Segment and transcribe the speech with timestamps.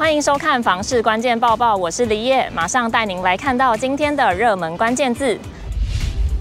[0.00, 5.38] 欢迎收看《房市关键报报》，我是李叶，马上带您来看到今天的热门关键字。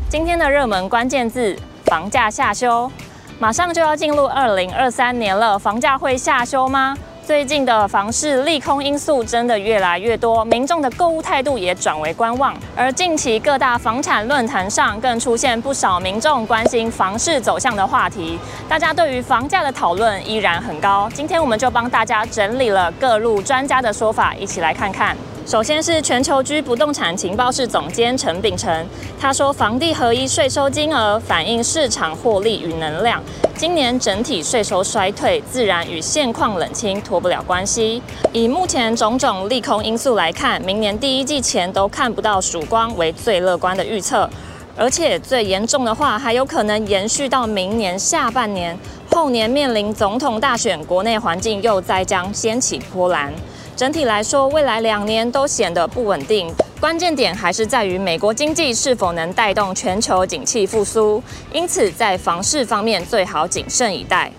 [0.09, 2.89] 今天的热门关键字：房价下修。
[3.37, 6.97] 马上就要进入二零二三年了，房价会下修吗？
[7.29, 12.57] 最近的房市利空因素真的越来越多，民众的购物态度也转为观望。
[12.75, 21.07] 而近期各大房产论坛上更出现不少民众关心房市走向的话题，大家对于房价的讨论依然很高。
[21.13, 25.15] 今天我们就帮大家整理了各路专家的说法，一起来看看。
[25.49, 28.85] 首先是全球居不动产情报室总监陈秉承，
[29.19, 33.19] 他说，房地合一税收金额反映市场获利与能量，
[33.55, 37.99] 今年整体税收衰退自然与现况冷清脱不了关系。
[38.31, 44.29] 以目前种种利空因素来看，明年第一季前都看不到曙光，为最乐观的预测。
[44.77, 48.77] 而且最严重的话，还有可能延续到明年下半年，
[49.11, 53.33] 后年面临总统大选，国内环境又再将掀起波澜。
[53.75, 56.53] 整体来说，未来两年都显得不稳定。
[56.79, 61.21] 关键点还是在于美国经济是否能带动全球景气复苏。
[61.51, 64.31] 因此，在房市方面最好谨慎以待。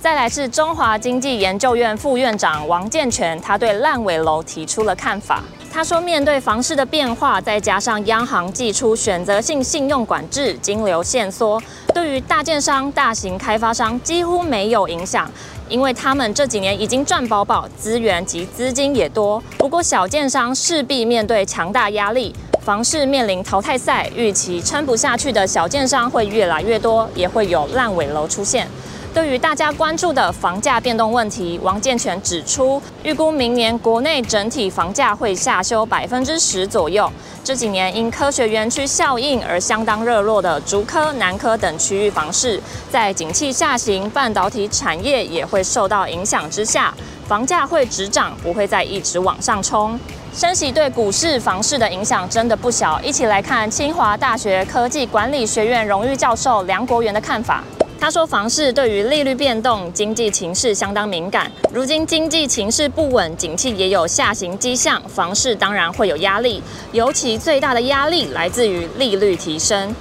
[0.00, 5.42] 再来是中华经济研究院副院长王健全，他对烂尾楼提出了看法。
[5.72, 11.62] 他说，面对房市的变化，再加上央行祭出选择性信用管制、金流限缩，
[11.94, 15.30] 对于大建商、大型开发商几乎没有影响。
[15.68, 19.40] 因为他们这几年已经赚饱饱，资源及资金也多。
[19.56, 28.66] 不过小建商势必面对强大压力，房市面临淘汰赛，预期撑不下去的小建商会越来越多，也会有烂尾楼出现。
[29.12, 37.10] 对于大家关注的房价变动问题，王健全指出，预估明年国内整体房价会下修百分之十左右。
[37.42, 46.94] 这几年因科学园区效应而相当热络的竹科、南科等区域房市，在景气下行、半导体产业也会受到影响之下，
[47.26, 49.98] 房价会止涨，不会再一直往上冲。
[50.32, 53.00] 升息对股市、房市的影响真的不小。
[53.02, 57.64] 一起来看清华大学科技管理学院荣誉教授梁国元的看法。
[58.00, 61.52] 他说，房市对于利率变动、经济情势相当敏感。
[61.70, 66.62] 如今经济情势不稳，景气也有下行迹象，房市当然会有压力。
[66.92, 69.94] 尤其最大的压力来自于利率提升。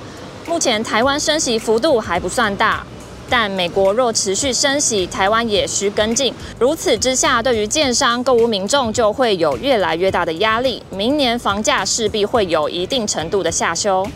[0.48, 2.86] 目前台湾升息幅度还不算大，
[3.30, 6.34] 但美国若持续升息，台湾也需跟进。
[6.58, 10.82] 如此之下，对于建商、购屋民众就会有越来越大的压力。
[10.90, 14.08] 明年房价势必会有一定程度的下修。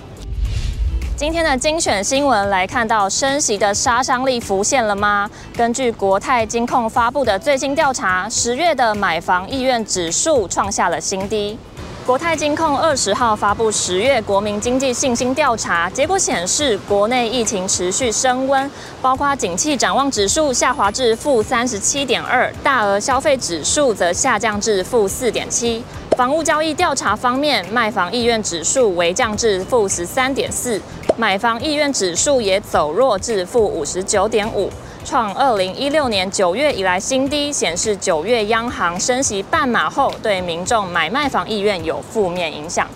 [1.15, 5.29] 今天的精选新闻来看到升息的杀伤力浮现了吗？
[5.55, 11.57] 根据国泰金控发布的最新调查，十月的买房意愿指数创下了新低。
[12.03, 18.69] 国泰金控二十号发布十月国民经济信心调查结果显示，国内疫情持续升温，
[18.99, 25.83] 包括景气展望指数下滑至负三十七点二，大额消费指数则下降至负四点七。
[26.15, 30.79] 房屋交易调查方面，卖房意愿指数为降至负十三点四。
[31.17, 34.69] 买房意愿指数也走弱至负五十九点五，
[35.03, 42.87] 创二零一六年九月以来新低，显示九月央行升息半码后，对民众买卖房意愿有负面影响。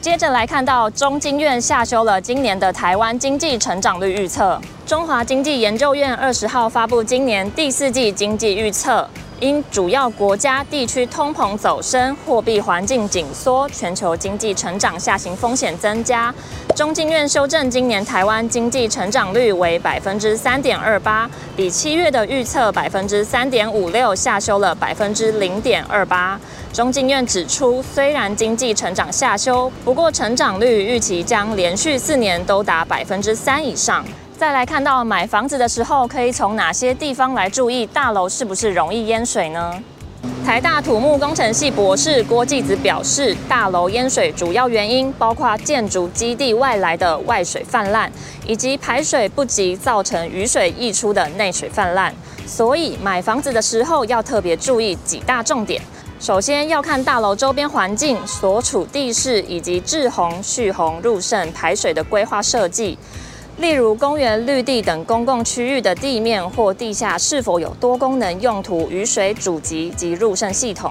[0.00, 9.08] 接着来看到中经院下修了今年的台湾经济成长率预测，中华经济研究院二十号发布今年第四季经济预测。
[9.40, 16.32] 因主要国家地区通膨走升、货币环境紧缩、全球经济成长下行风险增加，
[16.76, 26.40] 中经院修正今年台湾经济成长率为百分之三点二八，比七月的预测百分之三点五六下修了百分之零点二八。
[26.72, 34.04] 中经院指出，虽然经济成长下修，不过成长率预期将连续四年都达百分之三以上。
[34.36, 39.72] 再来看到买房子的时候，可以从哪些地方来注意大楼是不是容易淹水呢？
[40.44, 48.10] 台大土木工程系博士郭继子表示，大楼淹水主要原因包括建筑基地外来的外水泛滥，
[48.44, 52.12] 以及排水不及造成雨水溢出的内水泛滥。
[52.44, 55.80] 所以买房子的时候要特别注意几大重点。
[56.18, 62.98] 首先要看大楼周边环境、所处地势以及滞洪、蓄洪、入渗、排水的规划设计。
[63.58, 70.90] 例如公园、绿地等公共区域的地面或地下是否有多功能用途雨水阻击及入渗系统，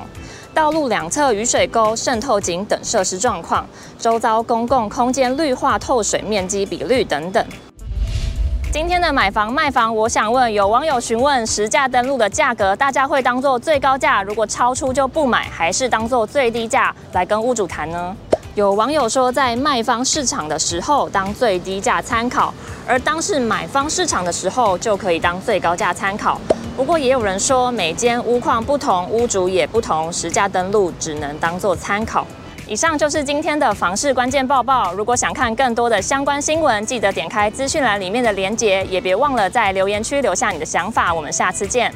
[0.53, 3.67] 道路两侧雨水沟、渗透井等设施状况，
[3.99, 7.45] 周遭公共空间绿化透水面积比率等等。
[8.71, 18.15] 今天的买房卖房，我想问有网友询问实价登录的价格，大家会当做最高价，如果超出就不买，还是当做最低价来跟屋主谈呢？
[18.55, 22.53] 有网友说，在卖方市场的时候当最低价参考，
[22.85, 26.39] 而当是买方市场的时候就可以当最高价参考。
[26.77, 32.27] 不过也有人说，每间屋况不同，屋主也不同，实价登录只能当做参考。
[32.67, 34.93] 以上就是今天的房市关键报报。
[34.93, 41.11] 如果想看更多的相关新闻，记得点开资讯栏里面的连结，也别忘了在留言区留下你的想法。
[41.11, 41.91] 我们下次见。